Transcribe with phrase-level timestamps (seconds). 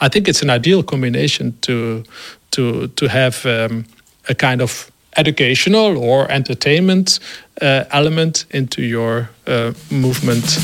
[0.00, 2.04] I think it's an ideal combination to
[2.50, 3.84] to to have um,
[4.28, 7.18] a kind of educational or entertainment
[7.60, 10.58] uh, element into your uh, movement.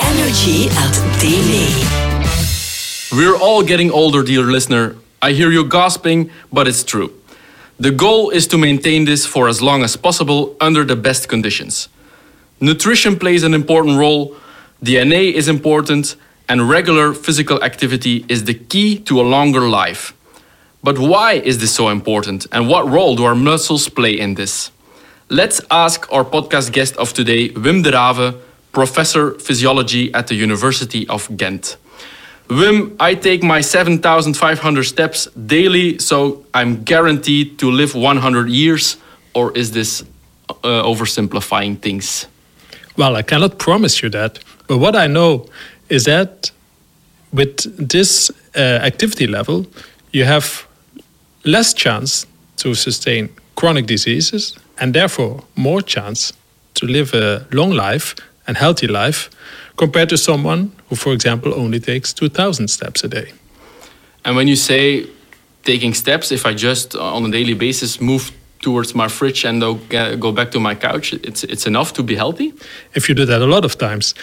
[0.00, 2.06] Energy at Deme.
[3.12, 4.96] We're all getting older, dear listener.
[5.22, 7.12] I hear you gasping, but it's true.
[7.78, 11.88] The goal is to maintain this for as long as possible under the best conditions.
[12.60, 14.34] Nutrition plays an important role,
[14.82, 16.16] DNA is important,
[16.48, 20.14] and regular physical activity is the key to a longer life.
[20.82, 24.70] But why is this so important, and what role do our muscles play in this?
[25.28, 28.36] Let's ask our podcast guest of today, Wim Derave,
[28.72, 31.76] professor physiology at the University of Ghent.
[32.48, 38.98] Wim, I take my 7,500 steps daily, so I'm guaranteed to live 100 years,
[39.34, 40.04] or is this
[40.48, 42.26] uh, oversimplifying things?
[42.96, 45.46] Well, I cannot promise you that, but what I know
[45.88, 46.50] is that
[47.32, 49.66] with this uh, activity level,
[50.12, 50.66] you have
[51.44, 56.32] less chance to sustain chronic diseases and therefore more chance
[56.74, 58.14] to live a long life
[58.46, 59.30] and healthy life
[59.76, 63.32] compared to someone who, for example, only takes 2,000 steps a day.
[64.24, 65.06] And when you say
[65.64, 69.60] taking steps, if I just uh, on a daily basis move towards my fridge and
[70.20, 72.52] go back to my couch, it's, it's enough to be healthy?
[72.94, 74.14] If you do that a lot of times.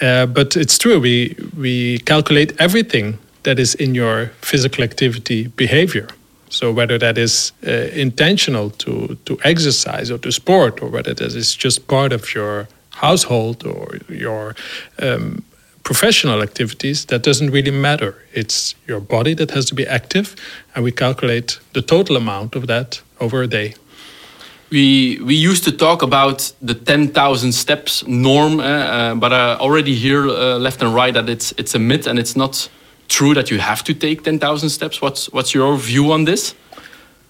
[0.00, 6.08] Uh, but it's true, we, we calculate everything that is in your physical activity behavior.
[6.50, 11.34] So whether that is uh, intentional to, to exercise or to sport, or whether that
[11.34, 14.56] is just part of your household or your
[15.00, 15.44] um,
[15.84, 18.14] professional activities, that doesn't really matter.
[18.32, 20.34] It's your body that has to be active,
[20.74, 23.74] and we calculate the total amount of that over a day.
[24.70, 29.94] We, we used to talk about the 10,000 steps norm, uh, uh, but I already
[29.94, 32.68] hear uh, left and right that it's, it's a myth and it's not
[33.08, 35.02] true that you have to take 10,000 steps.
[35.02, 36.54] What's, what's your view on this?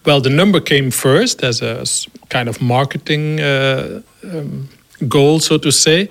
[0.05, 1.85] Well, the number came first as a
[2.29, 4.69] kind of marketing uh, um,
[5.09, 6.09] goal, so to say.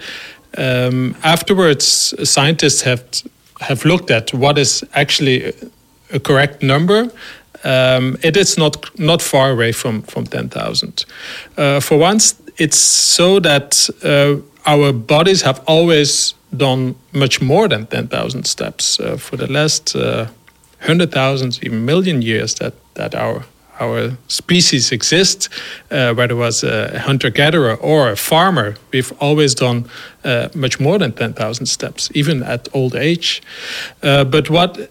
[0.57, 3.03] Um, afterwards, scientists have
[3.61, 5.53] have looked at what is actually
[6.11, 7.11] a correct number.
[7.63, 11.05] Um, it is not not far away from from ten thousand.
[11.57, 17.85] Uh, for once, it's so that uh, our bodies have always done much more than
[17.87, 20.27] ten thousand steps uh, for the last uh,
[20.81, 23.43] hundred thousand, even million years that that our
[23.81, 25.49] our species exists,
[25.91, 29.89] uh, whether it was a hunter gatherer or a farmer, we've always done
[30.25, 33.41] uh, much more than 10,000 steps, even at old age.
[34.01, 34.89] But what,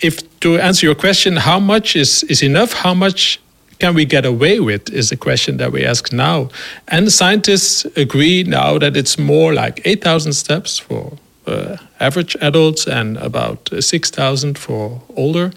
[0.00, 2.72] if to answer your question, how much is, is enough?
[2.72, 3.40] How much
[3.80, 6.50] can we get away with is the question that we ask now.
[6.88, 11.16] And scientists agree now that it's more like 8,000 steps for
[11.46, 15.52] uh, average adults and about 6,000 for older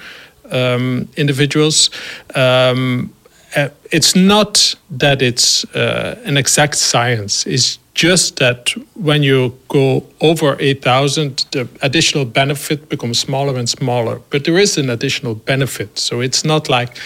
[0.52, 1.90] um, individuals.
[2.34, 3.14] Um,
[3.56, 7.46] uh, it's not that it's uh, an exact science.
[7.46, 14.22] It's just that when you go over 8,000, the additional benefit becomes smaller and smaller.
[14.30, 16.00] But there is an additional benefit.
[16.00, 16.98] So it's not like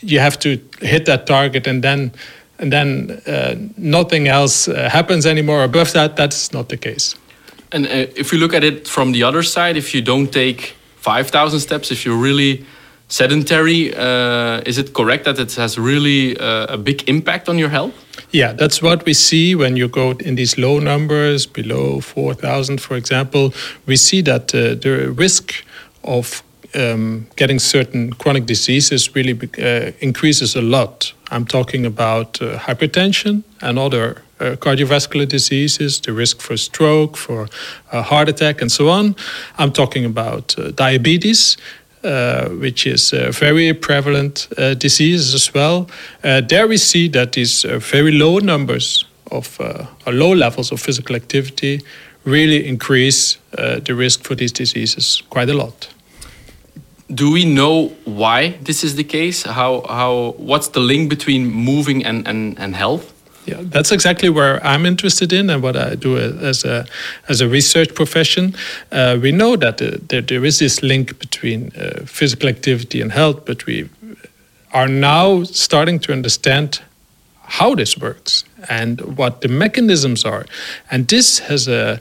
[0.00, 2.12] you have to hit that target and then
[2.60, 6.16] and then uh, nothing else uh, happens anymore above that.
[6.16, 7.14] That's not the case.
[7.70, 10.74] And uh, if you look at it from the other side, if you don't take
[10.96, 12.66] 5,000 steps, if you're really
[13.08, 17.70] sedentary, uh, is it correct that it has really uh, a big impact on your
[17.70, 17.94] health?
[18.30, 22.96] Yeah, that's what we see when you go in these low numbers, below 4,000, for
[22.96, 23.54] example.
[23.86, 25.64] We see that uh, the risk
[26.04, 26.42] of
[26.74, 31.12] um, getting certain chronic diseases really uh, increases a lot.
[31.30, 37.48] I'm talking about uh, hypertension and other uh, cardiovascular diseases, the risk for stroke, for
[37.90, 39.16] uh, heart attack, and so on.
[39.58, 41.56] I'm talking about uh, diabetes.
[42.04, 45.88] Uh, which is a very prevalent uh, disease as well.
[46.22, 49.58] Uh, there we see that these very low numbers of
[50.06, 51.80] low levels of physical activity
[52.24, 55.88] really increase the risk for these diseases quite a lot
[57.12, 59.42] do we know why this is the case?
[59.42, 63.12] How how what's the link between moving and and, and health?
[63.48, 66.84] Yeah, that's exactly where I'm interested in and what I do as a
[67.28, 68.54] as a research profession.
[68.92, 73.10] Uh, we know that uh, there, there is this link between uh, physical activity and
[73.10, 73.88] health, but we
[74.72, 76.82] are now starting to understand
[77.58, 80.44] how this works and what the mechanisms are,
[80.90, 81.98] and this has a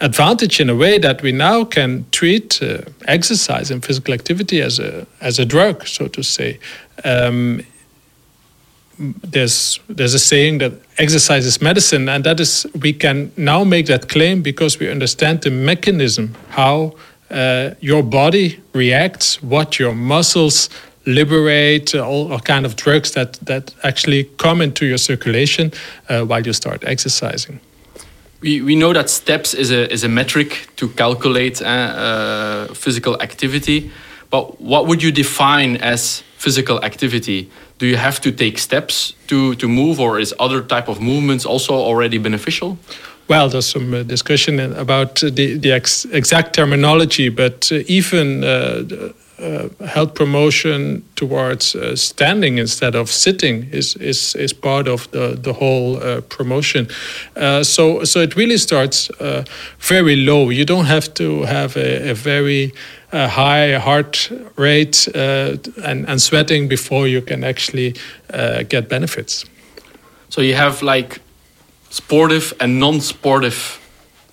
[0.00, 4.80] advantage in a way that we now can treat uh, exercise and physical activity as
[4.80, 6.58] a as a drug, so to say.
[7.04, 7.60] Um,
[8.98, 13.86] there's there's a saying that exercise is medicine, and that is we can now make
[13.86, 16.94] that claim because we understand the mechanism how
[17.30, 20.70] uh, your body reacts, what your muscles
[21.04, 25.72] liberate, all, all, kind of drugs that that actually come into your circulation
[26.08, 27.60] uh, while you start exercising.
[28.40, 33.20] We, we know that steps is a, is a metric to calculate uh, uh physical
[33.22, 33.90] activity,
[34.30, 37.50] but what would you define as physical activity?
[37.78, 41.44] Do you have to take steps to, to move or is other type of movements
[41.44, 42.78] also already beneficial
[43.28, 48.82] well there's some uh, discussion about the, the ex exact terminology but uh, even uh,
[49.38, 55.38] uh health promotion towards uh, standing instead of sitting is is, is part of the
[55.42, 56.88] the whole uh, promotion.
[57.62, 59.10] so so it really starts
[59.78, 60.48] very low.
[60.48, 62.72] You don't have to have a, a very
[63.12, 67.94] a high heart rate uh, and, and sweating before you can actually
[68.32, 69.44] uh, get benefits.
[70.28, 71.20] So you have like
[71.90, 73.80] sportive and non-sportive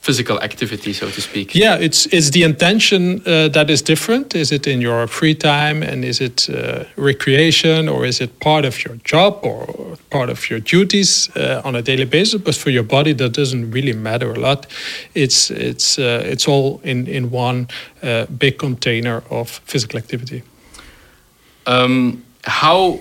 [0.04, 1.56] physical activity, so to speak.
[1.56, 4.36] Yeah, it's it's the intention uh, that is different.
[4.36, 8.66] Is it in your free time, and is it uh, recreation, or is it part
[8.66, 12.42] of your job or part of your duties uh, on a daily basis?
[12.42, 14.68] But for your body, that doesn't really matter a lot.
[15.14, 17.68] It's it's uh, it's all in in one
[18.04, 20.42] uh, big container of physical activity.
[21.66, 23.00] Um, how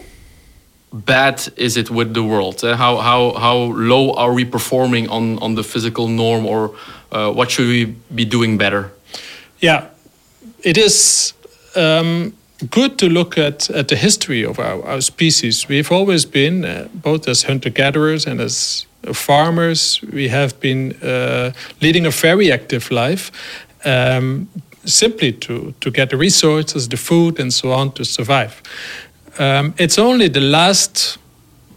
[0.93, 2.63] bad is it with the world?
[2.65, 6.75] Uh, how how how low are we performing on on the physical norm, or
[7.11, 8.91] uh, what should we be doing better?
[9.61, 9.87] Yeah,
[10.63, 11.35] it is.
[11.77, 12.33] Um,
[12.71, 15.69] good to look at, at the history of our, our species.
[15.69, 21.53] We've always been, uh, both as hunter gatherers and as farmers, we have been uh,
[21.81, 23.31] leading a very active life.
[23.85, 24.49] Um,
[24.85, 28.63] simply to, to get the resources, the food, and so on to survive.
[29.39, 31.19] Um, it's only the last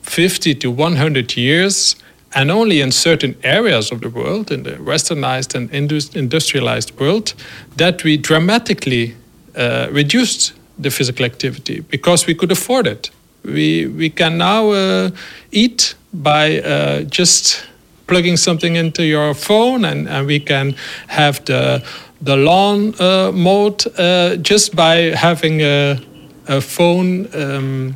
[0.02, 1.96] 50 to 100 years,
[2.34, 5.72] and only in certain areas of the world, in the westernized and
[6.16, 7.34] industrialized world,
[7.78, 9.16] that we dramatically
[9.56, 13.10] uh, reduced the physical activity because we could afford it.
[13.44, 15.12] We, we can now uh,
[15.52, 17.66] eat by uh, just
[18.08, 20.76] plugging something into your phone, and, and we can
[21.08, 21.84] have the,
[22.22, 26.02] the lawn uh, mode uh, just by having a
[26.48, 27.96] a phone um,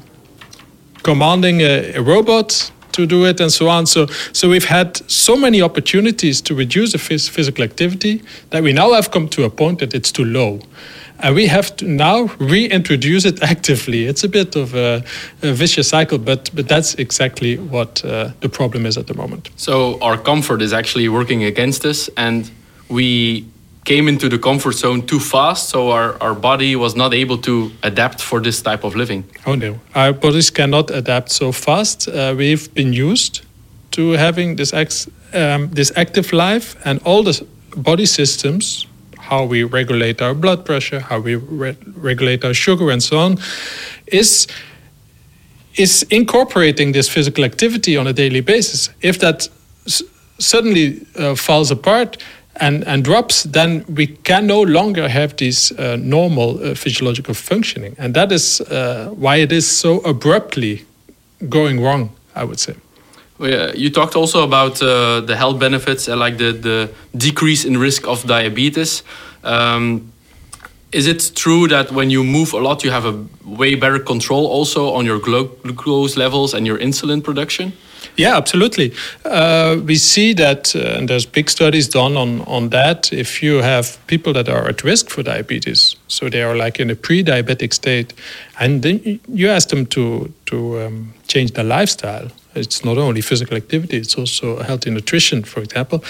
[1.03, 3.85] commanding a, a, robot to do it and so on.
[3.85, 8.73] So, so we've had so many opportunities to reduce the phys physical activity that we
[8.73, 10.59] now have come to a point that it's too low.
[11.21, 14.05] And we have to now reintroduce it actively.
[14.05, 15.03] It's a bit of a,
[15.43, 19.49] a vicious cycle, but, but that's exactly what uh, the problem is at the moment.
[19.55, 22.49] So our comfort is actually working against us, and
[22.89, 23.45] we
[23.89, 27.71] came into the comfort zone too fast, so our, our body was not able to
[27.81, 29.23] adapt for this type of living.
[29.47, 32.07] Oh no, our bodies cannot adapt so fast.
[32.07, 33.41] Uh, we've been used
[33.91, 37.43] to having this ex, um, this active life, and all the
[37.75, 38.85] body systems,
[39.17, 41.75] how we regulate our blood pressure, how we re
[42.11, 43.37] regulate our sugar, and so on,
[44.05, 44.47] is
[45.73, 48.89] is incorporating this physical activity on a daily basis.
[49.01, 49.49] If that
[50.39, 52.17] suddenly uh, falls apart,
[52.59, 57.95] and, and drops, then we can no longer have this uh, normal uh, physiological functioning.
[57.97, 60.85] And that is uh, why it is so abruptly
[61.47, 62.75] going wrong, I would say.
[63.37, 67.63] Well, yeah, you talked also about uh, the health benefits and like the, the decrease
[67.63, 69.03] in risk of diabetes.
[69.43, 70.11] Um,
[70.91, 74.47] is it true that when you move a lot, you have a way better control
[74.47, 77.73] also on your glucose levels and your insulin production?
[78.15, 78.93] Yeah, absolutely.
[79.25, 83.13] Uh, we see that, uh, and there's big studies done on, on that.
[83.13, 86.89] If you have people that are at risk for diabetes, so they are like in
[86.89, 88.13] a pre-diabetic state,
[88.59, 92.27] and then you ask them to to um, change their lifestyle.
[92.55, 96.03] It's not only physical activity; it's also healthy nutrition, for example.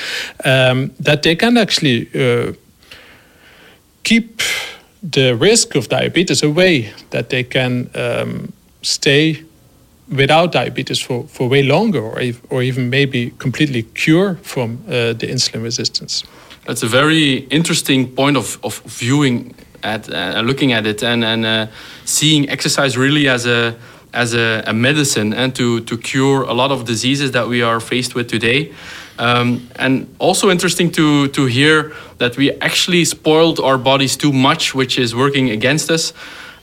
[0.46, 2.53] Um, that they can actually uh,
[4.03, 4.41] keep
[5.12, 6.91] the risk of diabetes away.
[7.10, 9.43] That they can um, stay
[10.12, 15.28] without diabetes for, for way longer or, or even maybe completely cure from uh, the
[15.28, 16.24] insulin resistance.
[16.66, 21.46] That's a very interesting point of, of viewing at uh, looking at it and, and
[21.46, 21.68] uh,
[22.06, 23.75] seeing exercise really as a
[24.13, 27.80] as a, a, medicine and to, to cure a lot of diseases that we are
[27.80, 28.74] faced with today.
[29.20, 34.74] Um, and also interesting to, to hear that we actually spoiled our bodies too much,
[34.74, 36.13] which is working against us.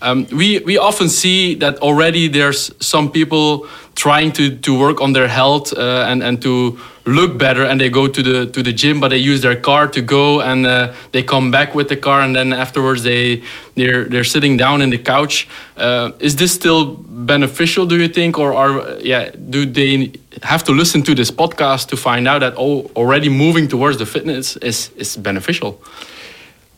[0.03, 5.13] Um, we, we often see that already there's some people trying to, to work on
[5.13, 8.73] their health uh, and, and to look better and they go to the to the
[8.73, 11.97] gym, but they use their car to go and uh, they come back with the
[11.97, 13.43] car and then afterwards they
[13.75, 15.49] they're they're sitting down in the couch.
[15.77, 17.87] Uh, is this still beneficial?
[17.87, 19.31] Do you think, or are yeah?
[19.31, 20.13] Do they
[20.43, 24.07] have to listen to this podcast to find out that oh, already moving towards the
[24.07, 25.81] fitness is is beneficial?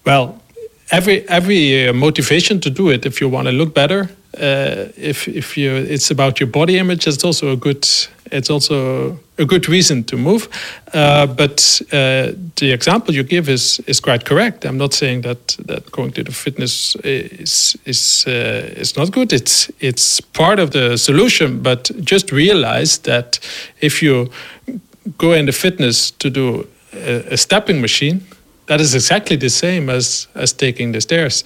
[0.04, 0.40] Well,
[0.90, 4.08] every every uh, motivation to do it if you want to look better
[4.40, 7.86] uh, if if you it's about your body image it's also a good
[8.32, 10.48] it's also a good reason to move.
[10.92, 14.64] Uh, but uh, the example you give is is quite correct.
[14.64, 19.32] I'm not saying that that going to the fitness is is uh, is not good.
[19.32, 23.40] It's it's part of the solution but just realize that
[23.80, 24.30] if you
[25.18, 28.20] go into fitness to do a, a stepping machine
[28.68, 31.44] that is exactly the same as as taking the stairs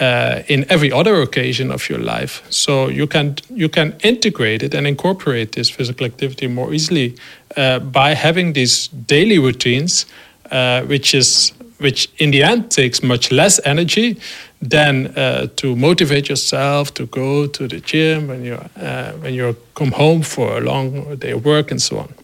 [0.00, 2.42] uh, in every other occasion of your life.
[2.50, 7.14] So you can you can integrate it and incorporate this physical activity more easily
[7.56, 10.06] uh, by having these daily routines,
[10.50, 14.16] uh, which is which in the end takes much less energy
[14.60, 19.56] than uh, to motivate yourself to go to the gym when you uh, when you
[19.74, 22.21] come home for a long day of work and so on.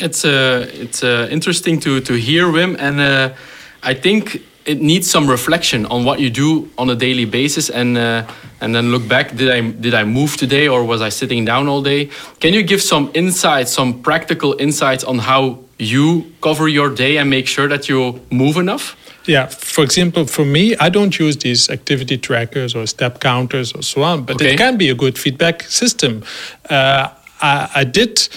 [0.00, 3.34] It's uh, it's uh, interesting to to hear Wim, and uh,
[3.82, 7.96] I think it needs some reflection on what you do on a daily basis, and
[7.96, 8.26] uh,
[8.60, 9.36] and then look back.
[9.36, 12.10] Did I did I move today, or was I sitting down all day?
[12.40, 17.30] Can you give some insights, some practical insights on how you cover your day and
[17.30, 18.96] make sure that you move enough?
[19.26, 23.82] Yeah, for example, for me, I don't use these activity trackers or step counters or
[23.82, 24.54] so on, but okay.
[24.54, 26.22] it can be a good feedback system.
[26.70, 27.08] Uh,
[27.40, 28.28] I, I did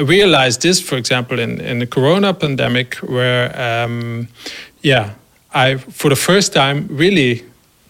[0.00, 4.28] realized this, for example, in, in the corona pandemic, where, um,
[4.82, 5.14] yeah,
[5.54, 7.44] I, for the first time, really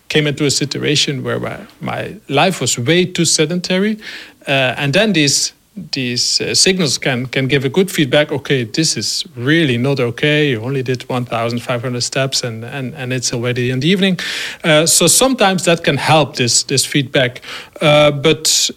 [0.09, 3.99] came into a situation where my, my life was way too sedentary.
[4.47, 5.53] Uh, and then these
[5.93, 8.33] these uh, signals can can give a good feedback.
[8.33, 10.51] Okay this is really not okay.
[10.51, 14.19] You only did 1500 steps and and, and it's already in the evening.
[14.65, 17.43] Uh, so sometimes that can help this this feedback.
[17.81, 18.71] Uh, but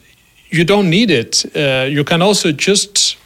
[0.52, 1.46] you don't need it.
[1.56, 3.18] Uh, you can also just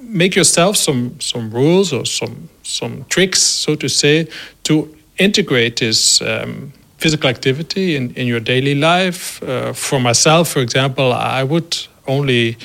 [0.00, 4.26] make yourself some some rules or some some tricks, so to say,
[4.62, 9.42] to integrate this um, physical activity in, in your daily life.
[9.42, 11.76] Uh, for myself, for example, I would
[12.06, 12.56] only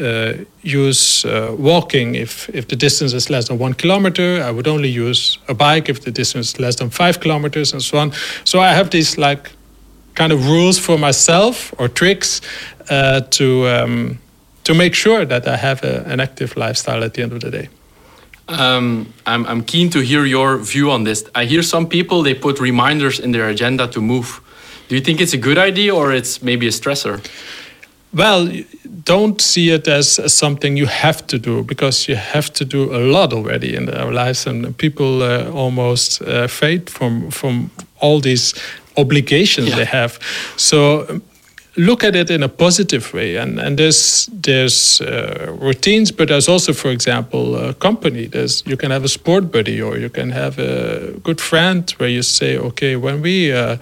[0.00, 4.42] uh, use uh, walking if, if the distance is less than one kilometer.
[4.42, 7.82] I would only use a bike if the distance is less than five kilometers, and
[7.82, 8.12] so on.
[8.44, 9.50] So I have these like
[10.14, 12.40] kind of rules for myself or tricks
[12.90, 14.18] uh, to um,
[14.64, 17.50] to make sure that I have a, an active lifestyle at the end of the
[17.50, 17.68] day.
[18.48, 21.24] Um, I'm, I'm keen to hear your view on this.
[21.34, 24.40] I hear some people they put reminders in their agenda to move.
[24.88, 27.24] Do you think it's a good idea or it's maybe a stressor?
[28.12, 28.50] Well,
[29.04, 32.94] don't see it as, as something you have to do because you have to do
[32.94, 38.20] a lot already in our lives, and people uh, almost uh, fade from from all
[38.20, 38.54] these
[38.96, 39.76] obligations yeah.
[39.76, 40.18] they have.
[40.56, 41.20] So
[41.76, 43.36] look at it in a positive way.
[43.36, 48.26] And and there's there's uh, routines but there's also for example a company.
[48.26, 52.08] There's you can have a sport buddy or you can have a good friend where
[52.08, 53.76] you say okay when we uh,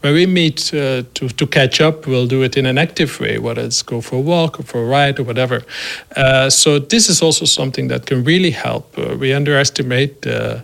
[0.00, 3.38] when we meet uh, to to catch up we'll do it in an active way
[3.38, 5.62] whether it's go for a walk or for a ride or whatever.
[6.16, 8.96] Uh, so this is also something that can really help.
[8.96, 10.62] Uh, we underestimate the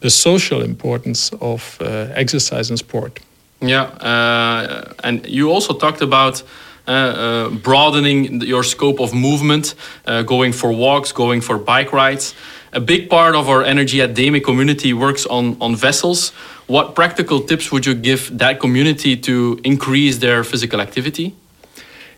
[0.00, 3.20] the social importance of uh, exercise and sport
[3.60, 6.42] yeah, uh, and you also talked about
[6.86, 9.74] uh, uh, broadening your scope of movement,
[10.06, 12.34] uh, going for walks, going for bike rides.
[12.72, 16.30] A big part of our Energy at Deme community works on, on vessels.
[16.66, 21.34] What practical tips would you give that community to increase their physical activity?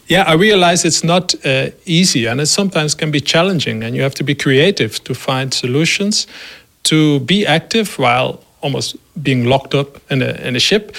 [0.06, 4.02] Yeah, I realize it's not uh, easy and it sometimes can be challenging, and you
[4.02, 6.26] have to be creative to find solutions
[6.85, 10.94] to be active while almost being locked up in a, in a ship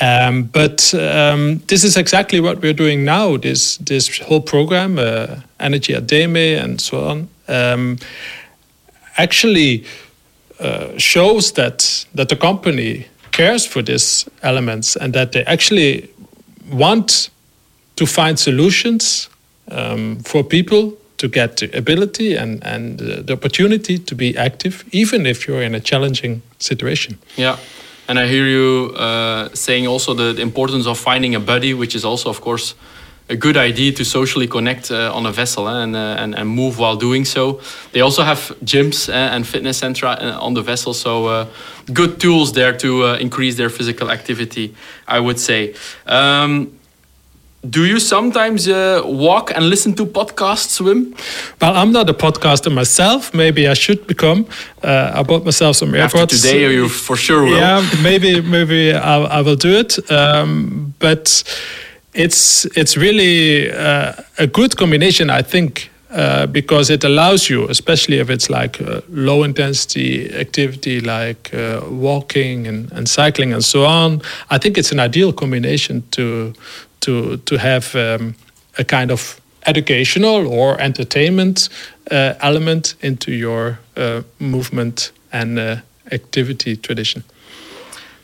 [0.00, 3.36] um, but um, this is exactly what we're doing now.
[3.36, 7.98] This this whole program, uh, Energy at Deme, and so on, um,
[9.16, 9.84] actually
[10.60, 16.08] uh, shows that that the company cares for these elements and that they actually
[16.70, 17.30] want
[17.96, 19.28] to find solutions
[19.70, 24.84] um, for people to get the ability and and uh, the opportunity to be active,
[24.90, 27.18] even if you're in a challenging situation.
[27.36, 27.56] Yeah.
[28.08, 31.94] And I hear you uh, saying also the, the, importance of finding a buddy, which
[31.94, 32.74] is also, of course,
[33.28, 36.48] a good idea to socially connect uh, on a vessel eh, and, uh, and, and
[36.48, 37.60] move while doing so.
[37.92, 41.46] They also have gyms eh, and fitness centra uh, on the vessel, so uh,
[41.92, 44.74] good tools there to uh, increase their physical activity,
[45.06, 45.74] I would say.
[46.06, 46.78] Um,
[47.68, 51.14] do you sometimes uh, walk and listen to podcasts, Wim?
[51.60, 53.32] Well, I'm not a podcaster myself.
[53.32, 54.46] Maybe I should become.
[54.82, 56.22] Uh, I bought myself some AirPods.
[56.22, 57.56] After today, you for sure will.
[57.56, 60.10] Yeah, maybe maybe I, I will do it.
[60.10, 61.44] Um, but
[62.14, 68.18] it's it's really uh, a good combination, I think, uh, because it allows you, especially
[68.18, 68.78] if it's like
[69.08, 74.20] low intensity activity like uh, walking and, and cycling and so on.
[74.50, 76.52] I think it's an ideal combination to
[77.00, 78.34] to to have um,
[78.78, 81.68] a kind of educational or entertainment
[82.10, 85.76] uh, element into your uh, movement and uh,
[86.10, 87.22] activity tradition.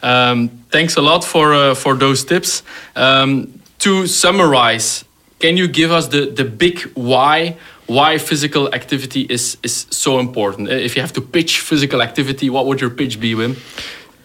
[0.02, 2.62] Um, thanks a lot for uh, for those tips.
[2.95, 5.04] Um, to summarize,
[5.38, 7.57] can you give us the the big why?
[7.88, 10.68] Why physical activity is is so important?
[10.68, 13.57] Eh, if you have to pitch physical activity, what would your pitch be, Wim?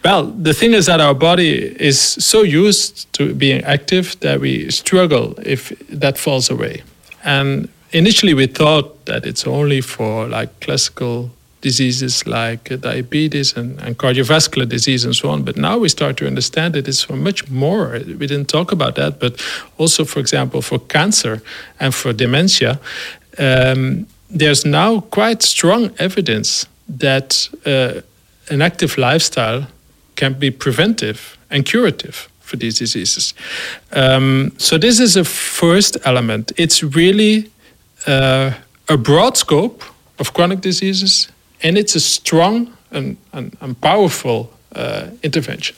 [0.03, 4.69] Well, the thing is that our body is so used to being active that we
[4.69, 6.83] struggle if that falls away.
[7.23, 13.79] And initially, we thought that it's only for like classical diseases like uh, diabetes and,
[13.79, 15.43] and, cardiovascular disease and so on.
[15.43, 17.91] But now we start to understand that it's for much more.
[18.05, 19.41] We didn't talk about that, but
[19.77, 21.41] also, for example, for cancer
[21.79, 22.81] and for dementia,
[23.37, 28.01] um, there's now quite strong evidence that uh,
[28.49, 29.67] an active lifestyle
[30.15, 33.33] can be preventive and curative for these diseases.
[33.91, 36.51] Um, so this is a first element.
[36.57, 37.49] It's really
[38.05, 38.51] uh,
[38.89, 39.83] a broad scope
[40.19, 41.29] of chronic diseases,
[41.63, 45.75] and it's a strong and, and, and powerful uh, intervention.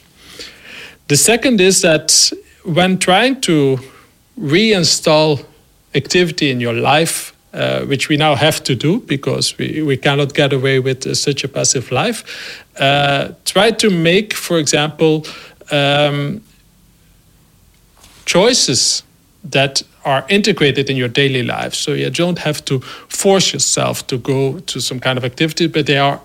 [1.07, 2.31] The second is that
[2.63, 3.79] when trying to
[4.39, 5.45] reinstall
[5.93, 10.33] activity in your life uh, which we now have to do because we, we cannot
[10.33, 12.65] get away with uh, such a passive life.
[12.77, 15.25] Uh, try to make, for example,
[15.71, 16.41] um,
[18.25, 19.03] choices
[19.43, 21.73] that are integrated in your daily life.
[21.73, 25.85] So you don't have to force yourself to go to some kind of activity, but
[25.85, 26.19] they are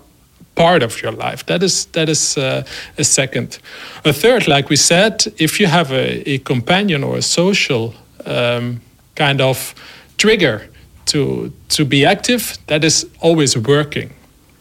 [0.55, 1.45] part of your life.
[1.45, 2.63] That is that is uh,
[2.97, 3.59] a second.
[4.03, 7.93] A third, like we said, if you have a, a companion or a social
[8.25, 8.81] um,
[9.15, 9.73] kind of
[10.17, 10.70] trigger
[11.07, 14.09] to to be active, that is always working,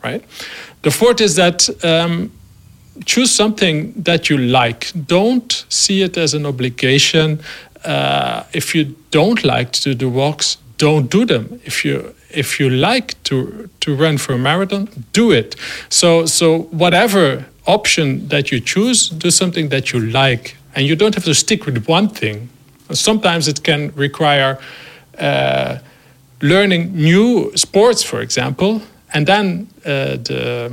[0.05, 0.25] right?
[0.83, 2.31] The fourth is that um,
[3.05, 4.93] choose something that you like.
[5.07, 7.41] Don't see it as an obligation.
[7.85, 11.61] Uh, if you don't like to do walks, don't do them.
[11.65, 15.57] If you if you like to to run for a marathon, do it.
[15.89, 21.15] So so whatever option that you choose, do something that you like, and you don't
[21.15, 22.49] have to stick with one thing.
[22.93, 24.59] Sometimes it can require.
[25.19, 25.79] Uh,
[26.41, 30.73] learning new sports, for example, and then uh, the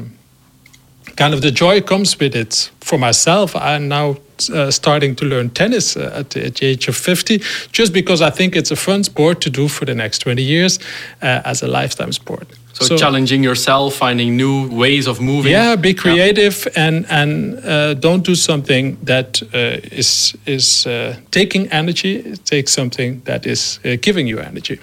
[1.15, 2.71] kind of the joy comes with it.
[2.82, 4.15] For myself, I'm now
[4.53, 8.21] uh, starting to learn tennis uh, at, the, at, the, age of 50, just because
[8.21, 10.80] I think it's a fun sport to do for the next 20 years
[11.21, 12.47] uh, as a lifetime sport.
[12.73, 15.51] So, so, challenging yourself, finding new ways of moving.
[15.51, 16.88] Yeah, be creative yeah.
[16.88, 20.88] and and uh, don't do something that uh, is is
[21.32, 22.36] taking energy.
[22.45, 24.80] Take something that is giving you energy.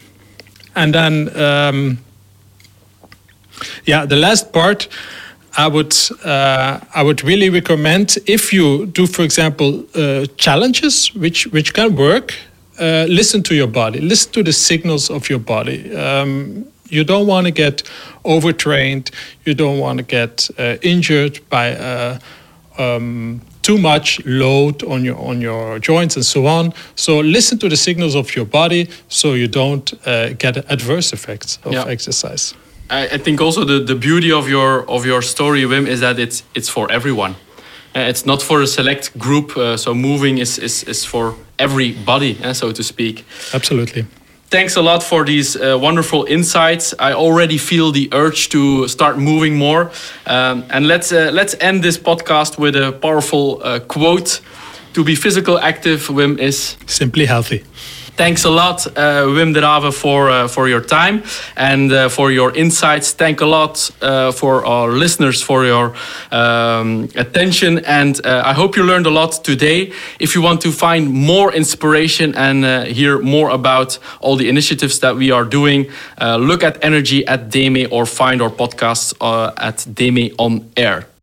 [0.74, 1.98] And then, um,
[3.84, 4.88] yeah, the last part.
[5.56, 11.46] I would uh, I would really recommend if you do, for example, uh, challenges which
[11.52, 12.34] which can work.
[12.80, 14.00] Uh, listen to your body.
[14.00, 15.94] Listen to the signals of your body.
[15.94, 17.82] Um, you don't want to get
[18.24, 19.10] overtrained.
[19.44, 22.18] You don't want to get uh, injured by uh,
[22.78, 26.72] um, too much load on your on your joints and so on.
[26.94, 31.58] So listen to the signals of your body so you don't uh, get adverse effects
[31.64, 31.86] of yeah.
[31.88, 32.54] exercise.
[32.90, 36.18] I, I, think also the, the beauty of your of your story, Wim, is that
[36.18, 37.34] it's it's for everyone.
[37.96, 39.56] Uh, it's not for a select group.
[39.56, 43.24] Uh, so moving is, is is for everybody, uh, so to speak.
[43.52, 44.04] Absolutely
[44.54, 46.94] thanks a lot for these uh, wonderful insights.
[47.00, 49.90] I already feel the urge to start moving more.
[50.26, 54.40] Um, and let's uh, let's end this podcast with a powerful uh, quote:
[54.92, 57.64] "To be physical active, Wim is simply healthy."
[58.16, 61.24] Thanks a lot, uh, Wim Derave, for uh, for your time
[61.56, 63.12] and uh, for your insights.
[63.12, 65.96] Thank a lot uh, for our listeners for your
[66.30, 69.92] um, attention, and uh, I hope you learned a lot today.
[70.20, 75.00] If you want to find more inspiration and uh, hear more about all the initiatives
[75.00, 79.12] that we are doing, look at Energy at Deme or find our podcasts
[79.58, 81.13] at Deme on Air.